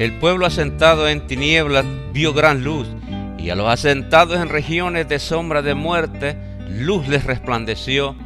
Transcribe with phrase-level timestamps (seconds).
[0.00, 1.84] El pueblo asentado en tinieblas
[2.14, 2.88] vio gran luz,
[3.36, 6.38] y a los asentados en regiones de sombra de muerte,
[6.70, 8.16] luz les resplandeció.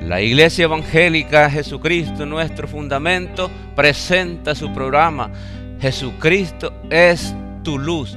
[0.00, 5.32] La Iglesia Evangélica Jesucristo, nuestro fundamento, presenta su programa.
[5.80, 8.16] Jesucristo es tu luz.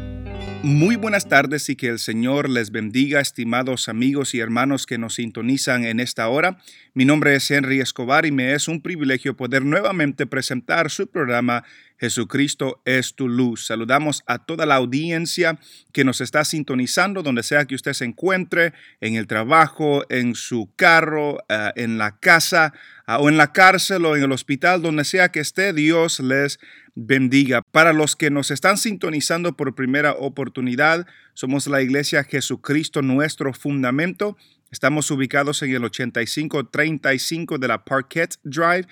[0.64, 5.16] Muy buenas tardes y que el Señor les bendiga, estimados amigos y hermanos que nos
[5.16, 6.60] sintonizan en esta hora.
[6.94, 11.64] Mi nombre es Henry Escobar y me es un privilegio poder nuevamente presentar su programa
[12.02, 13.68] Jesucristo es tu luz.
[13.68, 15.60] Saludamos a toda la audiencia
[15.92, 20.72] que nos está sintonizando, donde sea que usted se encuentre, en el trabajo, en su
[20.76, 22.74] carro, eh, en la casa
[23.20, 26.60] o en la cárcel o en el hospital, donde sea que esté, Dios les
[26.96, 27.62] bendiga.
[27.72, 34.38] Para los que nos están sintonizando por primera oportunidad, somos la iglesia Jesucristo, nuestro fundamento.
[34.72, 38.88] Estamos ubicados en el 8535 de la Parquet Drive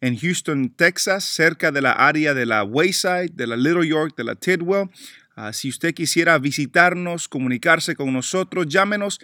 [0.00, 4.24] en Houston, Texas, cerca de la área de la Wayside, de la Little York, de
[4.24, 4.90] la Tidwell.
[5.34, 9.18] Ah, si usted quisiera visitarnos, comunicarse con nosotros, llámenos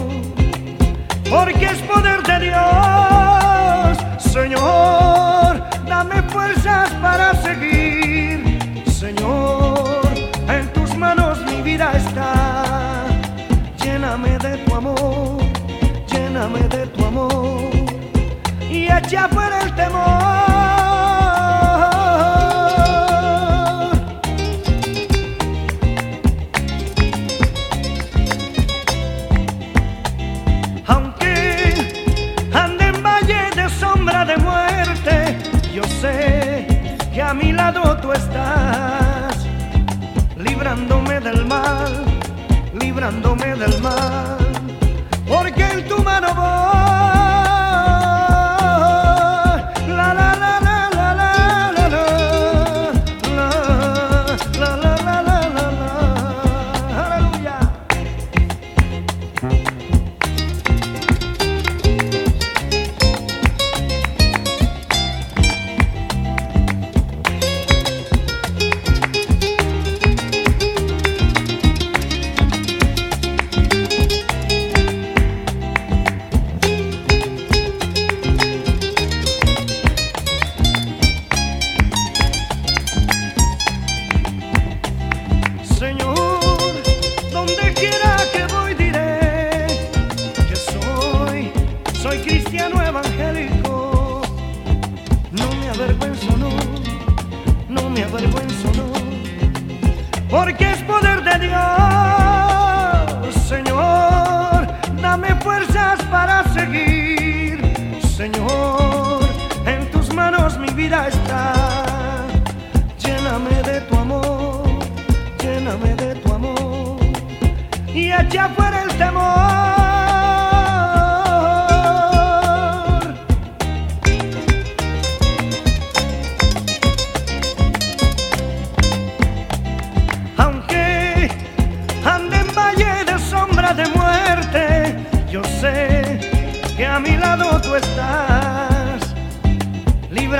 [1.30, 3.98] porque es poder de Dios.
[4.18, 8.58] Señor, dame fuerzas para seguir.
[8.86, 10.00] Señor,
[10.48, 13.06] en tus manos mi vida está.
[13.82, 15.44] Lléname de tu amor
[16.34, 17.83] lléname de tu amor
[18.84, 20.02] y echa fuera el temor.
[30.86, 31.34] Aunque
[32.52, 35.38] ande en valle de sombra de muerte,
[35.72, 36.66] yo sé
[37.12, 39.46] que a mi lado tú estás,
[40.36, 42.04] librándome del mal,
[42.78, 44.44] librándome del mal
[45.26, 47.13] porque en tu mano voy.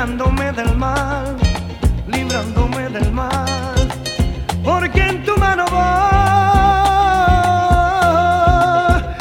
[0.05, 1.35] librándome del mal,
[2.09, 3.89] librándome del mal,
[4.63, 6.11] porque en tu mano va.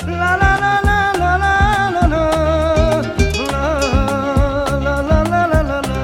[0.06, 1.58] La la la la la la
[1.90, 2.26] la la
[4.84, 6.02] la la la la la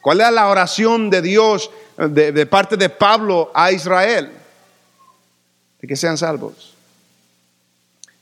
[0.00, 4.32] ¿Cuál era la oración de Dios de, de parte de Pablo a Israel?
[5.80, 6.74] de que sean salvos.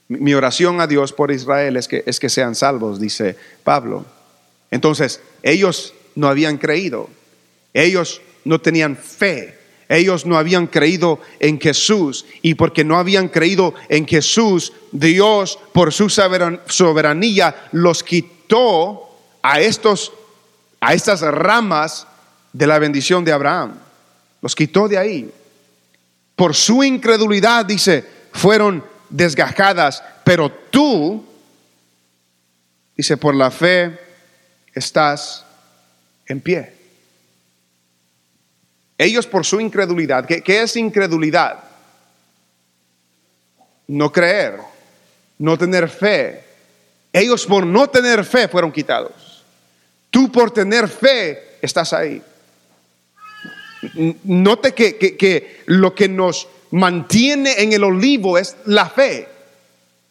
[0.08, 4.04] Mi oración a Dios por Israel es que, es que sean salvos, dice Pablo.
[4.70, 7.08] Entonces, ellos no habían creído,
[7.74, 9.58] ellos no tenían fe,
[9.88, 15.92] ellos no habían creído en Jesús y porque no habían creído en Jesús, Dios por
[15.92, 19.08] su soberanía los quitó
[19.42, 20.12] a estos
[20.80, 22.06] a estas ramas
[22.52, 23.78] de la bendición de Abraham.
[24.40, 25.30] Los quitó de ahí
[26.36, 31.24] por su incredulidad, dice, fueron desgajadas, pero tú,
[32.94, 33.98] dice, por la fe
[34.74, 35.44] estás
[36.26, 36.75] en pie.
[38.98, 41.58] Ellos por su incredulidad, ¿qué, es incredulidad?
[43.88, 44.58] No creer,
[45.38, 46.42] no tener fe.
[47.12, 49.44] Ellos por no tener fe fueron quitados.
[50.10, 52.22] Tú por tener fe estás ahí.
[54.24, 59.28] Note que, lo que nos mantiene en el olivo es la fe.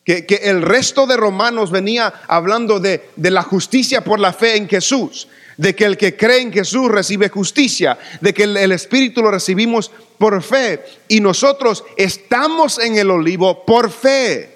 [0.03, 5.27] Que, el resto de Romanos venía hablando de, la justicia por la fe en Jesús,
[5.57, 9.91] de que el que cree en Jesús recibe justicia, de que el, Espíritu lo recibimos
[10.17, 10.83] por fe.
[11.07, 14.55] Y nosotros estamos en el olivo por fe,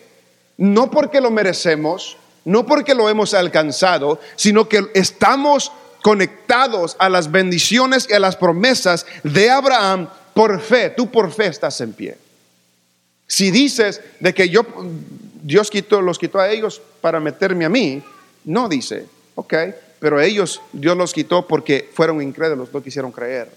[0.57, 7.31] no porque lo merecemos, no porque lo hemos alcanzado, sino que estamos conectados a las
[7.31, 10.90] bendiciones y a las promesas de Abraham por fe.
[10.90, 12.18] Tú por fe estás en pie.
[13.28, 14.66] Si dices de que yo,
[15.44, 18.01] Dios quitó, los quitó a ellos para meterme a mí,
[18.46, 19.06] no dice,
[19.36, 19.54] ok,
[20.00, 23.50] pero ellos, Dios los quitó porque fueron incrédulos, no quisieron creer.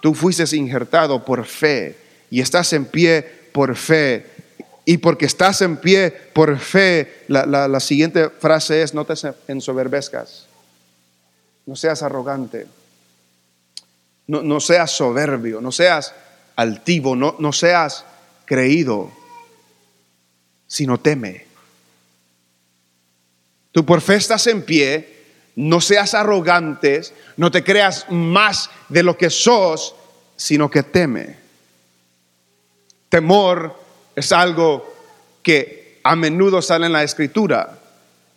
[0.00, 1.96] Tú fuiste injertado por fe
[2.30, 3.22] y estás en pie
[3.52, 4.26] por fe.
[4.84, 9.14] Y porque estás en pie por fe, la, la siguiente frase es, no te
[9.46, 10.48] ensoberbezcas
[11.66, 12.66] no seas arrogante,
[14.26, 16.14] no, seas soberbio, no seas
[16.56, 18.04] altivo, no, no seas
[18.44, 19.10] creído,
[20.66, 21.46] sino teme.
[23.72, 25.11] Tú por fe estás en pie,
[25.56, 29.94] no seas arrogantes, no te creas más de lo que sos,
[30.36, 31.36] sino que teme.
[33.08, 33.78] Temor
[34.16, 34.92] es algo
[35.42, 37.78] que a menudo sale en la escritura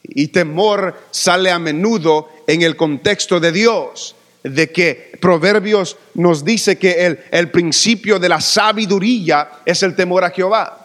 [0.03, 6.77] y temor sale a menudo en el contexto de Dios, de que Proverbios nos dice
[6.77, 10.81] que el, el principio de la sabiduría es el temor a Jehová.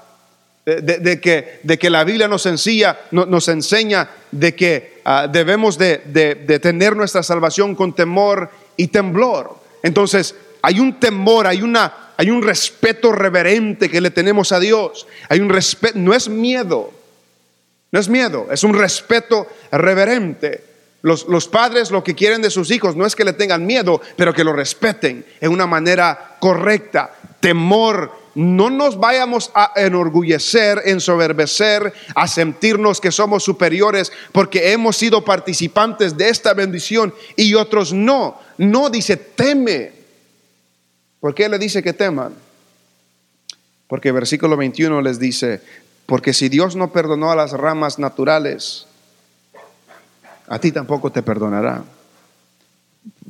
[0.64, 5.98] De, que, de que, la Biblia nos enseña, nos enseña de que ah, debemos de,
[5.98, 9.56] de, tener nuestra salvación con temor y temblor.
[9.82, 15.06] Entonces, hay un temor, hay, una, hay un respeto reverente que le tenemos a Dios.
[15.28, 16.92] Hay un respeto, no es miedo,
[17.92, 20.64] no es miedo, es un respeto reverente.
[21.02, 24.02] Los, los, padres lo que quieren de sus hijos no es que le tengan miedo,
[24.16, 27.14] pero que lo respeten en una manera correcta.
[27.40, 35.24] Temor, no nos vayamos a enorgullecer, ensoberbecer, a sentirnos que somos superiores porque hemos sido
[35.24, 38.40] participantes de esta bendición y otros no.
[38.58, 39.92] No dice teme.
[41.20, 42.34] ¿Por qué le dice que teman?
[43.86, 45.60] Porque versículo 21 les dice,
[46.06, 48.86] porque si Dios no perdonó a las ramas naturales,
[50.46, 51.84] a ti tampoco te perdonará.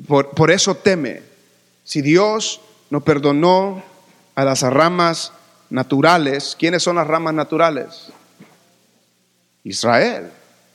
[0.07, 1.23] Por, eso teme.
[1.85, 3.83] Si Dios no perdonó
[4.35, 5.33] a las ramas
[5.71, 8.13] naturales, ¿quiénes son las ramas naturales?
[9.65, 10.31] Israel.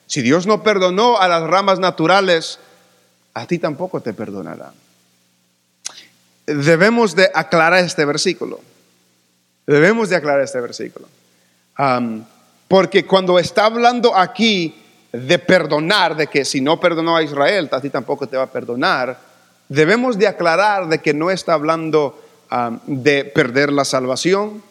[0.07, 2.59] Si Dios no perdonó a las ramas naturales,
[3.33, 4.71] a ti tampoco te perdonará.
[6.45, 8.59] Debemos de aclarar este versículo.
[9.65, 11.07] Debemos de aclarar este versículo.
[12.67, 14.81] Porque cuando está hablando aquí
[15.11, 18.51] de perdonar, de que si no perdonó a Israel, a ti tampoco te va a
[18.51, 19.19] perdonar,
[19.69, 22.24] debemos de aclarar de que no está hablando
[22.87, 24.61] de perder la salvación,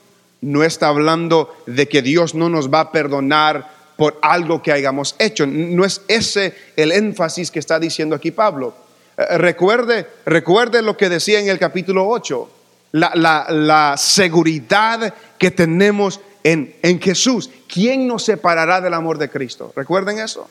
[0.41, 5.15] no está hablando de que Dios no nos va a perdonar por algo que hayamos
[5.19, 5.47] hecho.
[5.47, 8.75] No es ese el énfasis que está diciendo aquí Pablo.
[9.17, 12.51] Eh, recuerde, recuerde lo que decía en el capítulo 8,
[12.93, 17.51] la, seguridad que tenemos en, en Jesús.
[17.67, 19.73] ¿Quién nos separará del amor de Cristo?
[19.75, 20.49] Recuerden eso.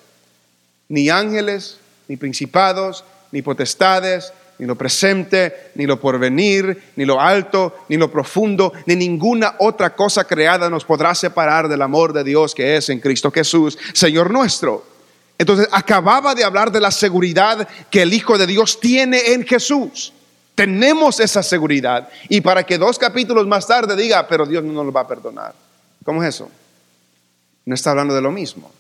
[0.90, 1.78] Ni ángeles,
[2.08, 8.12] ni principados, ni potestades, ni lo presente, ni lo porvenir, ni lo alto, ni lo
[8.12, 12.90] profundo, ni ninguna otra cosa creada nos podrá separar del amor de Dios que es
[12.90, 14.86] en Cristo Jesús, Señor nuestro.
[15.38, 20.14] Entonces acababa de hablar de la seguridad que el Hijo de Dios tiene en Jesús.
[20.56, 22.08] Tenemos esa seguridad.
[22.30, 25.08] Y para que dos capítulos más tarde diga, pero Dios no nos lo va a
[25.08, 25.56] perdonar.
[26.06, 26.50] ¿Cómo es eso?
[27.66, 28.72] No está hablando de lo mismo.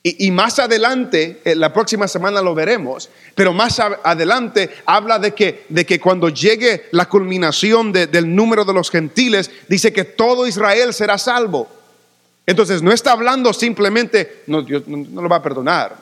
[0.00, 5.66] Y, más adelante, eh, la próxima semana lo veremos, pero más adelante habla de que,
[5.68, 10.94] de que cuando llegue la culminación del número de los gentiles, dice que todo Israel
[10.94, 11.68] será salvo.
[12.46, 15.96] Entonces no está hablando simplemente, no, Dios no, lo va a perdonar,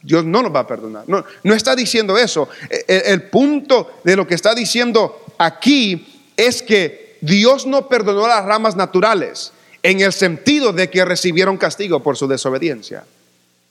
[0.00, 1.04] Dios no lo va a perdonar.
[1.08, 2.48] No, está diciendo eso.
[2.70, 8.28] El, e, el punto de lo que está diciendo aquí es que Dios no perdonó
[8.28, 13.04] las ramas naturales en el sentido de que recibieron castigo por su desobediencia.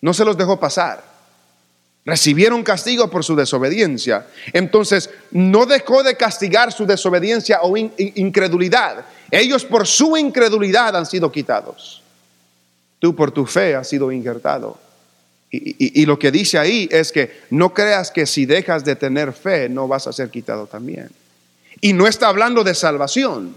[0.01, 1.03] No se los dejó pasar.
[2.03, 4.25] Recibieron castigo por su desobediencia.
[4.53, 9.05] Entonces, no dejó de castigar su desobediencia o incredulidad.
[9.29, 12.01] Ellos por su incredulidad han sido quitados.
[12.98, 14.79] Tú por tu fe has sido injertado.
[15.53, 19.67] Y, lo que dice ahí es que no creas que si dejas de tener fe
[19.67, 21.10] no vas a ser quitado también.
[21.81, 23.53] Y no está hablando de salvación,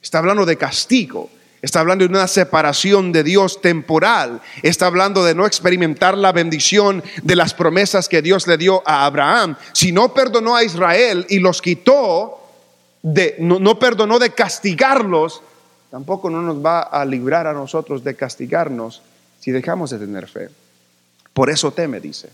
[0.00, 1.28] está hablando de castigo.
[1.66, 4.40] Está hablando de una separación de Dios temporal.
[4.62, 9.04] Está hablando de no experimentar la bendición de las promesas que Dios le dio a
[9.04, 9.56] Abraham.
[9.72, 12.38] Si no perdonó a Israel y los quitó,
[13.02, 15.42] de, no, perdonó de castigarlos,
[15.90, 19.02] tampoco no nos va a librar a nosotros de castigarnos
[19.40, 20.50] si dejamos de tener fe.
[21.32, 22.28] Por eso teme, dice.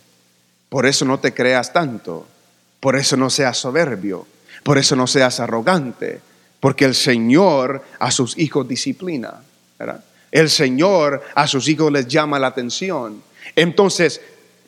[0.69, 2.27] Por eso no te creas tanto.
[2.81, 4.27] Por eso no seas soberbio.
[4.63, 6.21] Por eso no seas arrogante
[6.63, 9.43] porque el Señor a sus hijos disciplina.
[10.31, 13.21] El Señor a sus hijos les llama la atención.
[13.57, 14.21] Entonces,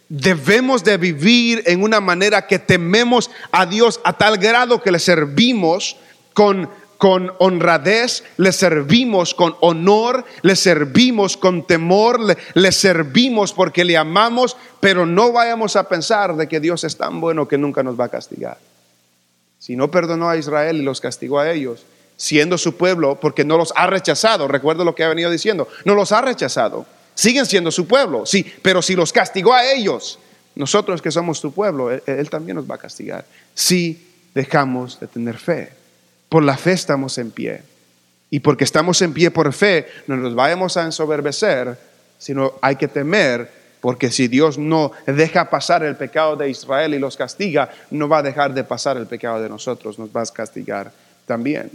[0.09, 4.99] debemos de vivir en una manera que tememos a Dios a tal grado que le
[4.99, 5.97] servimos
[6.33, 13.85] con, con honradez, le servimos con honor, le servimos con temor, le, le, servimos porque
[13.85, 17.85] le amamos, pero no vayamos a pensar de que Dios es tan bueno que nunca
[17.85, 18.59] nos va a castigar.
[19.65, 21.87] Si no perdonó a Israel y los castigó a ellos,
[22.19, 25.95] siendo su pueblo, porque no los ha rechazado, recuerdo lo que ha venido diciendo, no
[25.95, 30.19] los ha rechazado, siguen siendo su pueblo, sí, pero si los castigó a ellos,
[30.55, 35.07] nosotros que somos su pueblo, él, él también nos va a castigar, si dejamos de
[35.07, 35.73] tener fe.
[36.29, 37.63] Por la fe estamos en pie.
[38.29, 41.79] Y porque estamos en pie por fe, no nos vayamos a ensoberbecer,
[42.19, 43.51] sino hay que temer
[43.85, 48.21] porque si Dios no deja pasar el pecado de Israel y los castiga, no va
[48.21, 50.91] a dejar de pasar el pecado de nosotros, nos va a castigar
[51.27, 51.71] también.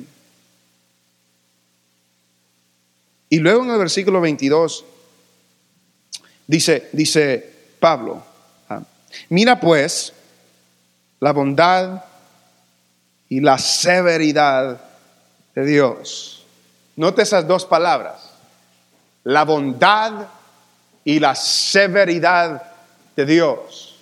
[3.29, 4.85] Y luego en el versículo 22
[6.47, 8.23] dice, dice Pablo,
[8.69, 8.81] ah,
[9.29, 10.11] mira pues
[11.19, 12.05] la bondad
[13.29, 14.81] y la severidad
[15.53, 16.43] de Dios.
[16.95, 18.31] Note esas dos palabras,
[19.23, 20.38] la bondad
[21.09, 22.61] y la severidad
[23.15, 23.95] de Dios.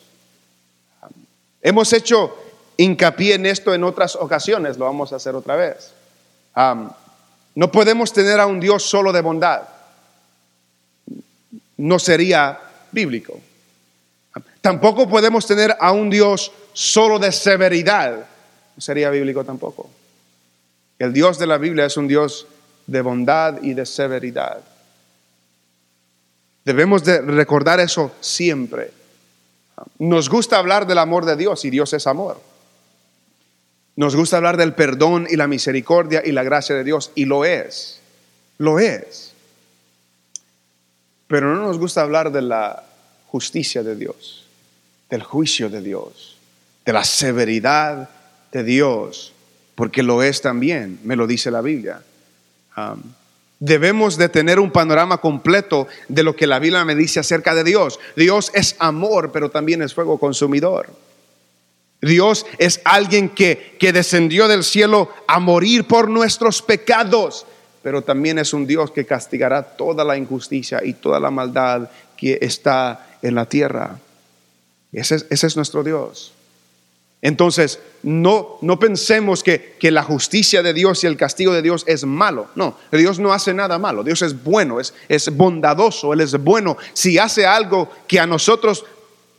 [1.61, 2.37] Hemos hecho
[2.75, 5.93] hincapié en esto en otras ocasiones, lo vamos a hacer otra vez.
[7.55, 9.61] no podemos tener a un Dios solo de bondad.
[11.77, 12.59] No sería
[12.91, 13.39] bíblico.
[14.59, 18.17] Tampoco podemos tener a un Dios solo de severidad.
[18.75, 19.89] No sería bíblico tampoco.
[20.99, 22.47] El Dios de la Biblia es un Dios
[22.85, 24.59] de bondad y de severidad.
[26.67, 28.91] Debemos de recordar eso siempre.
[29.99, 32.41] Nos gusta hablar del amor de Dios y Dios es amor.
[33.95, 37.45] Nos gusta hablar del perdón y la misericordia y la gracia de Dios y lo
[37.45, 38.01] es.
[38.57, 39.31] Lo es.
[41.27, 42.83] Pero no nos gusta hablar de la
[43.27, 44.45] justicia de Dios,
[45.09, 46.35] del juicio de Dios,
[46.85, 48.09] de la severidad
[48.51, 49.31] de Dios,
[49.73, 52.01] porque lo es también, me lo dice la Biblia.
[53.59, 57.63] Debemos de tener un panorama completo de lo que la Biblia me dice acerca de
[57.63, 57.99] Dios.
[58.15, 60.89] Dios es amor, pero también es fuego consumidor.
[62.01, 67.47] Dios es alguien que, que descendió del cielo a morir por nuestros pecados,
[67.81, 72.37] pero también es un Dios que castigará toda la injusticia y toda la maldad que
[72.41, 73.97] está en la tierra.
[74.91, 76.33] Ese es, ese es nuestro Dios.
[77.21, 81.83] Entonces, no, no pensemos que, que, la justicia de Dios y el castigo de Dios
[81.87, 82.47] es malo.
[82.55, 84.03] No, Dios no hace nada malo.
[84.03, 86.77] Dios es bueno, es, es bondadoso, Él es bueno.
[86.93, 88.85] Si hace algo que a nosotros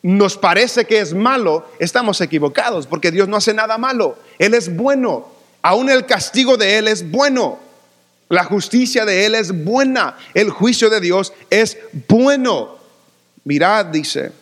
[0.03, 4.19] nos parece que es malo, estamos equivocados, porque Dios no hace nada malo.
[4.39, 5.29] Él es bueno.
[5.63, 7.61] Aún el castigo de Él es bueno.
[8.29, 10.17] La justicia de Él es buena.
[10.35, 12.77] El juicio de Dios es bueno.
[13.45, 14.33] Mirad, dice,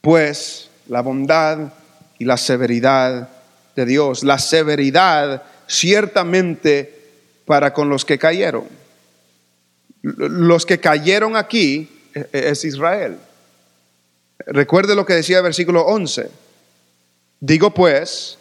[0.00, 1.72] pues la bondad
[2.18, 3.28] y la severidad
[3.74, 4.24] de Dios.
[4.24, 6.96] La severidad ciertamente
[7.44, 8.64] para con los que cayeron.
[10.02, 13.18] Los que cayeron aquí e, e, es Israel.
[14.46, 16.30] Recuerde lo que decía el versículo 11.
[17.40, 18.38] Digo pues,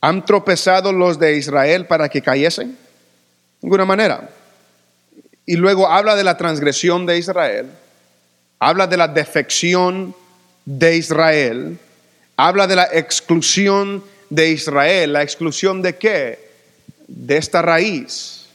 [0.00, 2.72] ¿han tropezado los de Israel para que cayesen?
[2.72, 2.78] De
[3.62, 4.30] ninguna manera.
[5.46, 7.70] Y luego habla de la transgresión de Israel,
[8.58, 10.14] habla de la defección
[10.64, 11.78] de Israel,
[12.36, 15.12] habla de la exclusión de Israel.
[15.12, 16.50] ¿La exclusión de qué?
[17.06, 18.46] De esta raíz.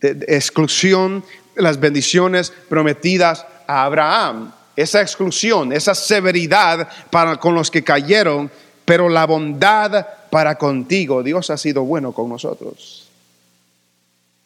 [0.00, 4.52] De, exclusión de las bendiciones prometidas a Abraham.
[4.76, 8.50] Esa exclusión, esa severidad para con los que cayeron,
[8.84, 11.22] pero la bondad para contigo.
[11.22, 13.08] Dios ha sido bueno con nosotros.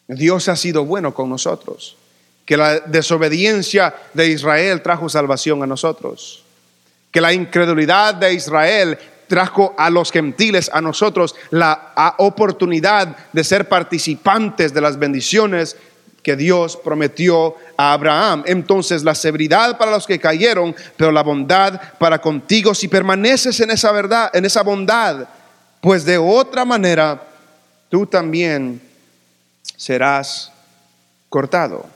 [0.08, 1.96] Dios ha sido bueno con nosotros.
[2.46, 6.41] Que la desobediencia de Israel trajo salvación a nosotros
[7.12, 13.68] que la incredulidad de Israel trajo a los gentiles, a nosotros, la oportunidad de ser
[13.68, 15.76] participantes de las bendiciones
[16.22, 18.44] que Dios prometió a Abraham.
[18.46, 23.70] Entonces la severidad para los que cayeron, pero la bondad para contigo si permaneces en
[23.70, 25.28] esa verdad, en esa bondad,
[25.80, 27.22] pues de otra manera
[27.88, 28.80] tú también
[29.76, 30.52] serás
[31.28, 31.86] cortado.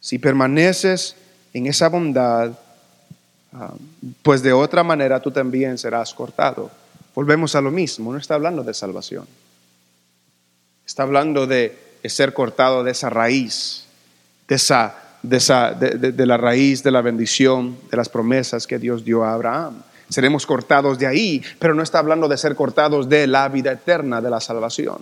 [0.00, 1.16] Si permaneces
[1.52, 2.52] en esa bondad,
[4.22, 6.70] pues de otra manera tú también serás cortado.
[7.14, 9.26] Volvemos a lo mismo, no está hablando de salvación.
[10.86, 13.84] Está hablando de, ser cortado de esa raíz,
[14.46, 19.04] de, esa, de, esa, de, la raíz de la bendición, de las promesas que Dios
[19.04, 19.82] dio a Abraham.
[20.08, 24.20] Seremos cortados de ahí, pero no está hablando de ser cortados de la vida eterna,
[24.20, 24.98] de la salvación.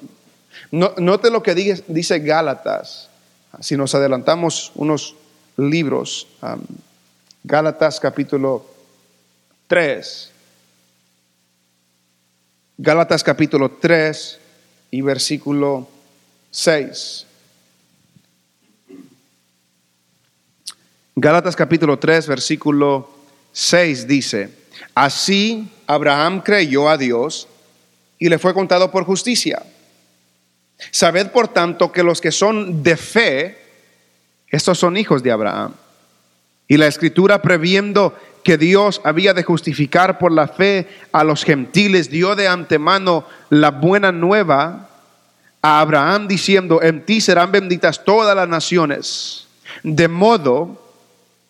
[0.73, 3.09] note lo que dice, Gálatas.
[3.61, 5.15] Si nos adelantamos unos
[5.57, 6.27] libros,
[7.47, 8.67] Gálatas capítulo
[9.69, 10.33] 3.
[12.77, 14.41] Gálatas capítulo 3
[14.91, 15.89] y versículo
[16.51, 17.25] 6.
[21.15, 23.09] Gálatas capítulo 3, versículo
[23.53, 24.51] 6 dice,
[24.93, 27.47] así Abraham creyó a Dios
[28.19, 29.63] y le fue contado por justicia.
[30.91, 33.59] Sabed por tanto que los que son de fe,
[34.49, 35.86] estos son hijos de Abraham.
[36.69, 42.11] Y la escritura previendo que Dios había de justificar por la fe a los gentiles,
[42.11, 44.89] dio de antemano la buena nueva
[45.63, 49.47] a Abraham diciendo, en ti serán benditas todas las naciones.
[49.83, 50.81] De modo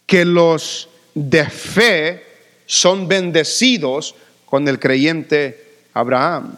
[0.06, 2.24] que los de fe
[2.66, 4.14] son bendecidos
[4.46, 6.56] con el creyente Abraham.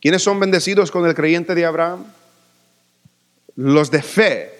[0.00, 2.04] ¿Quiénes son bendecidos con el creyente de Abraham?
[3.56, 4.54] Los de fe.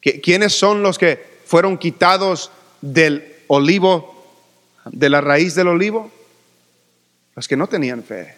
[0.00, 4.26] ¿Quiénes son los que fueron quitados del olivo,
[4.84, 6.10] de la raíz del olivo?
[7.34, 8.34] Los que no tenían fe.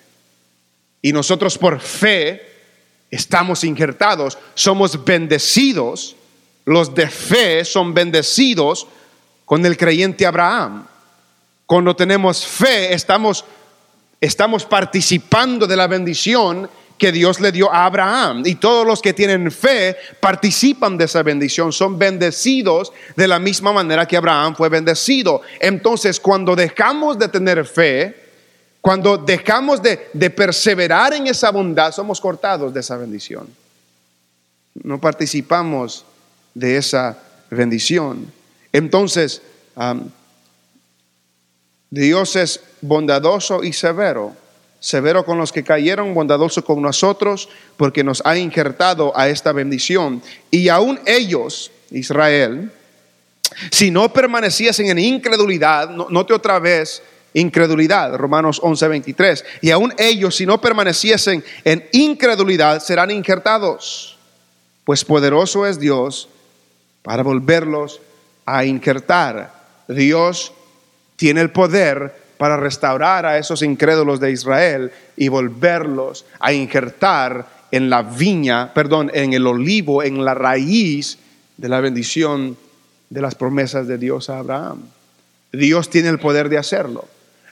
[1.00, 2.42] Y nosotros por fe
[3.10, 6.16] estamos injertados, somos bendecidos.
[6.66, 8.86] Los de fe son bendecidos
[9.46, 10.86] con el creyente Abraham.
[11.64, 13.44] Cuando tenemos fe, estamos,
[14.20, 18.42] estamos participando de la bendición que Dios le dio a Abraham.
[18.44, 23.72] Y todos los que tienen fe participan de esa bendición, son bendecidos de la misma
[23.72, 25.42] manera que Abraham fue bendecido.
[25.60, 28.28] Entonces, cuando dejamos de tener fe,
[28.80, 29.96] cuando dejamos de,
[30.30, 33.48] perseverar en esa bondad, somos cortados de esa bendición.
[34.82, 36.04] No participamos
[36.54, 37.18] de esa
[37.50, 38.32] bendición.
[38.72, 39.42] Entonces,
[41.90, 44.36] Dios es bondadoso y severo
[44.80, 50.22] severo con los que cayeron, bondadoso con nosotros, porque nos ha injertado a esta bendición.
[50.50, 52.70] Y aún ellos, Israel,
[53.70, 57.02] si no permaneciesen en incredulidad, note otra vez,
[57.34, 64.16] incredulidad, Romanos 11, 23, y aún ellos, si no permaneciesen en incredulidad, serán injertados,
[64.84, 66.28] pues poderoso es Dios
[67.02, 68.00] para volverlos
[68.46, 69.52] a injertar.
[69.88, 70.52] Dios
[71.16, 77.90] tiene el poder para restaurar a esos incrédulos de Israel y volverlos a injertar en
[77.90, 81.18] la viña, perdón, en el olivo, en la raíz
[81.56, 82.56] de la bendición
[83.10, 84.82] de las promesas de Dios a Abraham.
[85.52, 87.06] Dios tiene el poder de hacerlo.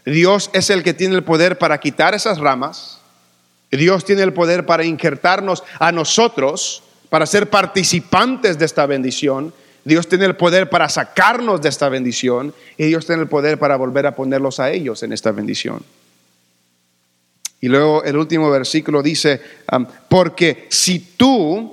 [0.05, 3.01] Dios es el que tiene el poder para quitar esas ramas.
[3.71, 9.53] Dios tiene el poder para injertarnos a nosotros, para ser participantes de esta bendición.
[9.87, 13.77] Dios tiene el poder para sacarnos de esta bendición y Dios tiene el poder para
[13.77, 15.81] volver a ponerlos a ellos en esta bendición.
[17.61, 19.41] Y luego el último versículo dice,
[20.09, 21.73] porque si tú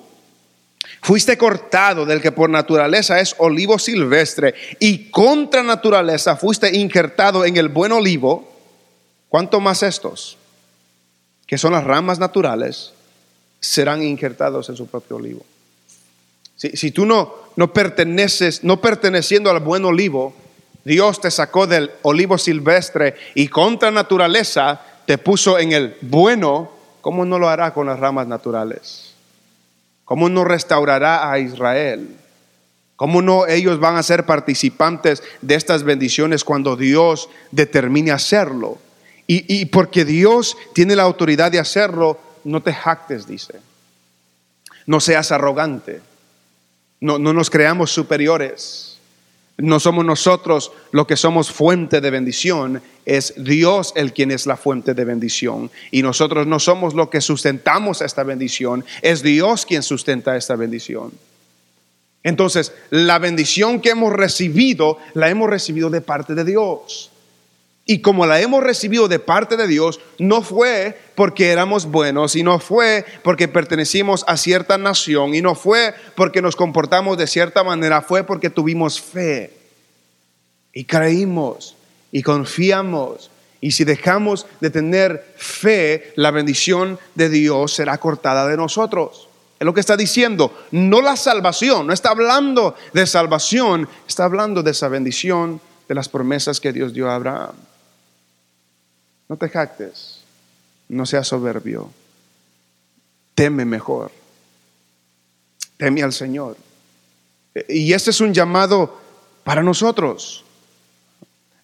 [1.01, 7.57] fuiste cortado del que por naturaleza es olivo silvestre y contra naturaleza fuiste injertado en
[7.57, 8.47] el buen olivo,
[9.27, 10.37] ¿cuánto más estos,
[11.47, 12.93] que son las ramas naturales,
[13.59, 15.43] serán injertados en su propio olivo?
[16.73, 20.33] Si, tú no, no perteneces, no perteneciendo al buen olivo,
[20.85, 26.71] Dios te sacó del olivo silvestre y contra naturaleza te puso en el bueno,
[27.01, 29.13] ¿cómo no lo hará con las ramas naturales?
[30.05, 32.15] ¿Cómo no restaurará a Israel?
[32.95, 38.77] ¿Cómo no ellos van a ser participantes de estas bendiciones cuando Dios determine hacerlo?
[39.25, 43.55] Y, porque Dios tiene la autoridad de hacerlo, no te jactes, dice.
[44.85, 46.01] No seas arrogante.
[47.03, 48.97] No, no nos creamos superiores.
[49.57, 54.55] No somos nosotros lo que somos fuente de bendición, es Dios el quien es la
[54.55, 55.69] fuente de bendición.
[55.91, 61.11] Y nosotros no somos lo que sustentamos esta bendición, es Dios quien sustenta esta bendición.
[62.23, 67.11] Entonces, la bendición que hemos recibido, la hemos recibido de parte de Dios.
[67.85, 72.43] Y como la hemos recibido de parte de Dios, no fue porque éramos buenos, y
[72.43, 77.63] no fue porque pertenecimos a cierta nación, y no fue porque nos comportamos de cierta
[77.63, 79.51] manera, fue porque tuvimos fe.
[80.71, 81.75] Y creímos,
[82.11, 83.29] y confiamos.
[83.59, 89.27] Y si dejamos de tener fe, la bendición de Dios será cortada de nosotros.
[89.59, 90.57] Es lo que está diciendo.
[90.71, 96.09] No la salvación, no está hablando de salvación, está hablando de esa bendición de las
[96.09, 97.55] promesas que Dios dio a Abraham.
[99.33, 100.19] No te jactes,
[100.89, 101.89] no seas soberbio,
[103.33, 104.11] teme mejor,
[105.75, 106.55] teme al Señor.
[107.67, 109.01] Y este es un llamado
[109.43, 110.45] para nosotros,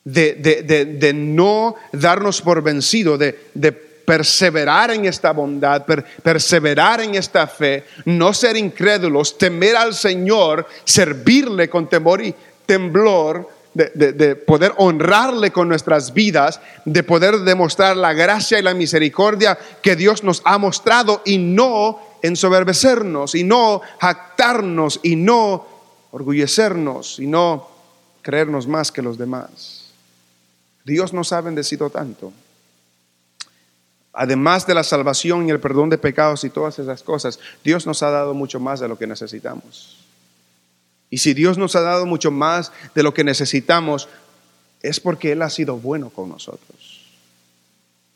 [0.03, 3.33] de, no darnos por vencido, de,
[4.03, 5.85] perseverar en esta bondad,
[6.23, 12.33] perseverar en esta fe, no ser incrédulos, temer al Señor, servirle con temor y
[12.65, 19.57] temblor de, poder honrarle con nuestras vidas, de poder demostrar la gracia y la misericordia
[19.81, 25.67] que Dios nos ha mostrado y no ensoberbecernos y no jactarnos y no
[26.11, 27.67] orgullecernos y no
[28.21, 29.91] creernos más que los demás.
[30.83, 32.33] Dios nos ha bendecido tanto.
[34.11, 38.01] Además de la salvación y el perdón de pecados y todas esas cosas, Dios nos
[38.03, 39.98] ha dado mucho más de lo que necesitamos.
[41.09, 44.07] Y si Dios nos ha dado mucho más de lo que necesitamos,
[44.81, 47.01] es porque Él ha sido bueno con nosotros.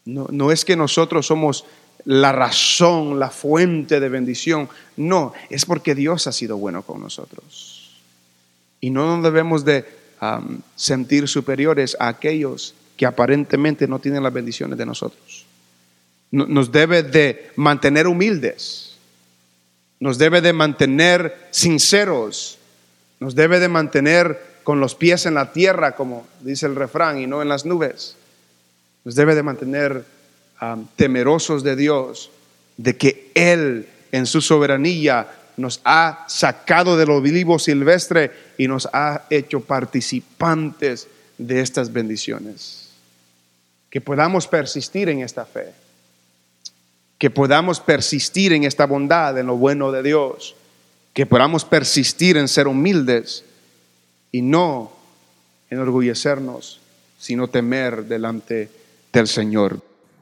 [0.06, 1.65] No, no, es que nosotros somos
[2.06, 4.69] la razón, la fuente de bendición.
[4.97, 7.91] No, es porque Dios ha sido bueno con nosotros.
[8.82, 9.86] Y no nos debemos de
[10.75, 15.45] sentir superiores a aquellos que aparentemente no tienen las bendiciones de nosotros.
[16.32, 18.97] Nos debe de mantener humildes.
[19.99, 22.60] Nos debe de mantener sinceros
[23.24, 27.26] nos debe de mantener con los pies en la tierra, como dice el refrán, y
[27.26, 28.18] no en las nubes.
[29.06, 30.04] Nos debe de mantener
[30.98, 32.32] temerosos de Dios,
[32.76, 39.24] de que Él en su soberanía nos ha sacado del olivo silvestre y nos ha
[39.30, 41.08] hecho participantes
[41.38, 42.90] de estas bendiciones.
[43.90, 45.72] Que podamos persistir en esta fe,
[47.18, 50.58] que podamos persistir en esta bondad, en lo bueno de Dios
[51.13, 53.45] que podamos persistir en ser humildes
[54.32, 54.91] y no
[55.69, 56.80] enorgullecernos,
[57.19, 58.69] sino temer delante
[59.12, 59.80] del Señor.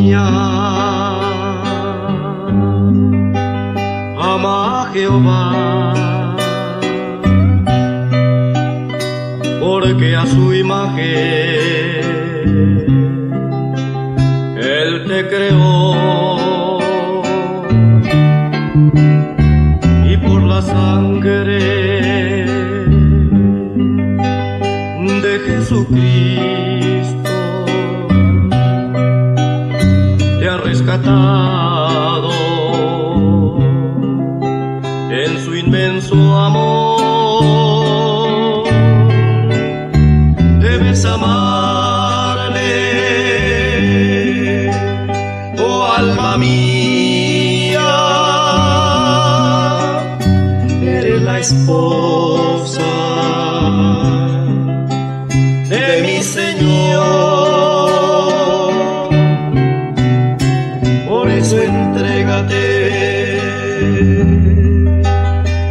[0.00, 0.26] Mía,
[4.32, 6.36] ama a Jehová,
[9.60, 11.79] porque a su imagen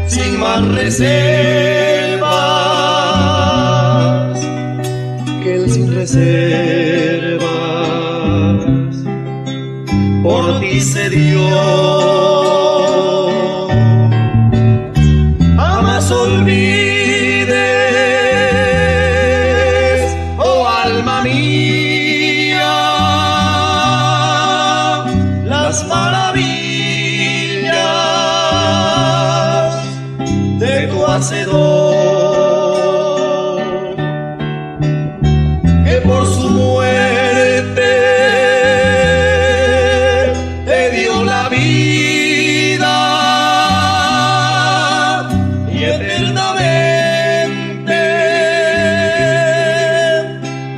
[0.08, 1.69] sin más reservas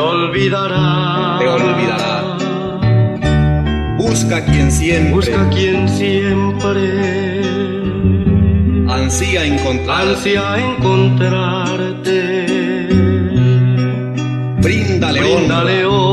[0.00, 1.36] olvidará.
[1.38, 2.36] te olvidará.
[3.98, 7.40] Busca quien siempre Busca quien siempre
[9.10, 10.06] ansía encontrar.
[10.08, 12.20] ansia encontrarte.
[14.60, 16.09] Bríndale Bríndale honra,